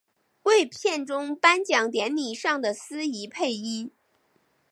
[0.41, 3.91] 为片中颁奖典礼上的司仪配音。